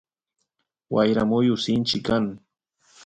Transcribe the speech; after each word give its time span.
wayra 0.93 1.23
muyu 1.29 1.55
sinchi 1.65 1.97
kan 2.07 2.25